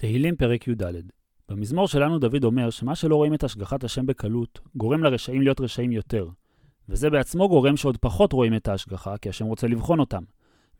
[0.00, 0.82] תהילים פרק י"ד
[1.48, 5.92] במזמור שלנו דוד אומר שמה שלא רואים את השגחת השם בקלות, גורם לרשעים להיות רשעים
[5.92, 6.28] יותר.
[6.88, 10.22] וזה בעצמו גורם שעוד פחות רואים את ההשגחה, כי השם רוצה לבחון אותם.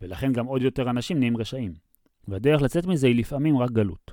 [0.00, 1.74] ולכן גם עוד יותר אנשים נהיים רשעים.
[2.28, 4.12] והדרך לצאת מזה היא לפעמים רק גלות.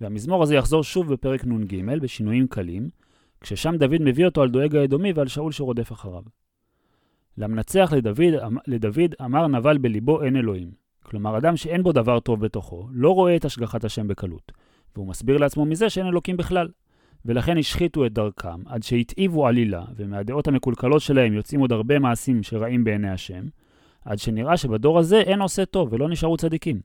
[0.00, 2.88] והמזמור הזה יחזור שוב בפרק נ"ג בשינויים קלים,
[3.40, 6.22] כששם דוד מביא אותו על דואג האדומי ועל שאול שרודף אחריו.
[7.38, 10.83] למנצח לדוד, אמ- לדוד אמר נבל בליבו אין אלוהים.
[11.04, 14.52] כלומר, אדם שאין בו דבר טוב בתוכו, לא רואה את השגחת השם בקלות,
[14.96, 16.68] והוא מסביר לעצמו מזה שאין אלוקים בכלל.
[17.24, 22.84] ולכן השחיתו את דרכם, עד שהתאיבו עלילה, ומהדעות המקולקלות שלהם יוצאים עוד הרבה מעשים שרעים
[22.84, 23.44] בעיני השם,
[24.04, 26.80] עד שנראה שבדור הזה אין עושה טוב ולא נשארו צדיקים.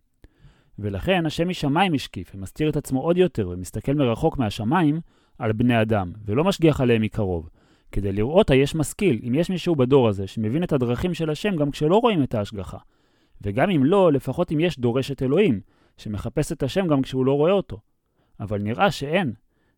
[0.79, 4.99] ולכן השם משמיים משקיף, ומסתיר את עצמו עוד יותר, ומסתכל מרחוק מהשמיים
[5.37, 7.49] על בני אדם, ולא משגיח עליהם מקרוב,
[7.91, 11.71] כדי לראות היש משכיל, אם יש מישהו בדור הזה שמבין את הדרכים של השם גם
[11.71, 12.77] כשלא רואים את ההשגחה.
[13.41, 15.61] וגם אם לא, לפחות אם יש דורשת אלוהים,
[15.97, 17.79] שמחפש את השם גם כשהוא לא רואה אותו.
[18.39, 19.33] אבל נראה שאין.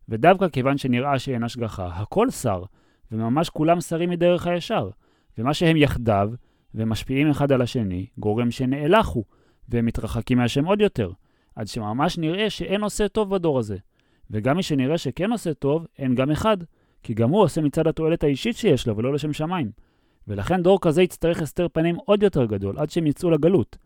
[0.08, 2.62] ודווקא כיוון שנראה שאין השגחה, הכל שר,
[3.12, 4.90] וממש כולם שרים מדרך הישר.
[5.38, 6.30] ומה שהם יחדיו,
[6.74, 9.24] ומשפיעים אחד על השני, גורם שנאלחו,
[9.68, 11.10] והם מתרחקים מהשם עוד יותר,
[11.56, 13.76] עד שממש נראה שאין עושה טוב בדור הזה.
[14.30, 16.56] וגם מי שנראה שכן עושה טוב, אין גם אחד,
[17.02, 19.70] כי גם הוא עושה מצד התועלת האישית שיש לו, ולא לשם שמיים.
[20.28, 23.76] ולכן דור כזה יצטרך הסתר פנים עוד יותר גדול, עד שהם יצאו לגלות.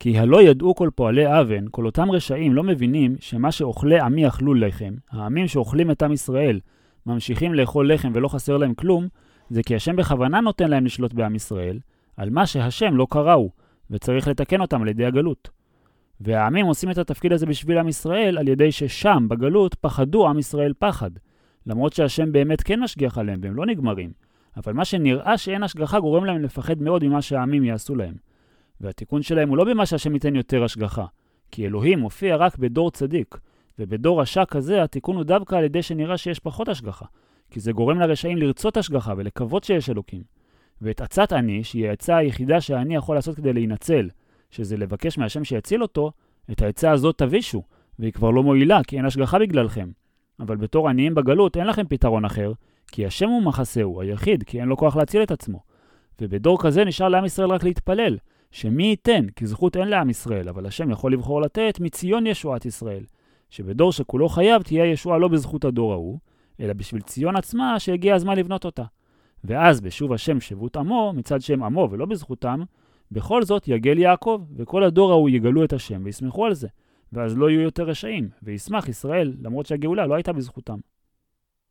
[0.00, 4.54] כי הלא ידעו כל פועלי אבן, כל אותם רשעים לא מבינים שמה שאוכלי עמי אכלו
[4.54, 6.60] לחם, העמים שאוכלים את עם ישראל,
[7.06, 9.08] ממשיכים לאכול לחם ולא חסר להם כלום,
[9.50, 11.78] זה כי השם בכוונה נותן להם לשלוט בעם ישראל,
[12.16, 13.50] על מה שהשם לא קראו,
[13.90, 15.50] וצריך לתקן אותם על ידי הגלות.
[16.20, 20.72] והעמים עושים את התפקיד הזה בשביל עם ישראל, על ידי ששם, בגלות, פחדו עם ישראל
[20.78, 21.10] פחד.
[21.66, 24.27] למרות שהשם באמת כן משגיח עליהם, והם לא נגמרים.
[24.58, 28.14] אבל מה שנראה שאין השגחה גורם להם לפחד מאוד ממה שהעמים יעשו להם.
[28.80, 31.04] והתיקון שלהם הוא לא במה שהשם ייתן יותר השגחה,
[31.50, 33.38] כי אלוהים מופיע רק בדור צדיק,
[33.78, 37.04] ובדור רשע כזה התיקון הוא דווקא על ידי שנראה שיש פחות השגחה,
[37.50, 40.22] כי זה גורם לרשעים לרצות השגחה ולקוות שיש אלוקים.
[40.82, 44.08] ואת עצת אני, שהיא העצה היחידה שאני יכול לעשות כדי להינצל,
[44.50, 46.12] שזה לבקש מהשם שיציל אותו,
[46.52, 47.62] את העצה הזאת תבישו,
[47.98, 49.90] והיא כבר לא מועילה, כי אין השגחה בגללכם.
[50.40, 52.52] אבל בתור עניים בגלות אין לכם פתרון אחר,
[52.92, 55.62] כי השם הוא מחסהו, היחיד, כי אין לו כוח להציל את עצמו.
[56.20, 58.18] ובדור כזה נשאר לעם ישראל רק להתפלל,
[58.50, 63.04] שמי ייתן, כי זכות אין לעם ישראל, אבל השם יכול לבחור לתת מציון ישועת ישראל.
[63.50, 66.18] שבדור שכולו חייב תהיה ישועה לא בזכות הדור ההוא,
[66.60, 68.84] אלא בשביל ציון עצמה שהגיע הזמן לבנות אותה.
[69.44, 72.62] ואז בשוב השם שבות עמו, מצד שם עמו ולא בזכותם,
[73.12, 76.68] בכל זאת יגל יעקב, וכל הדור ההוא יגלו את השם וישמחו על זה.
[77.12, 80.78] ואז לא יהיו יותר רשעים, וישמח ישראל, למרות שהגאולה לא הייתה בזכותם.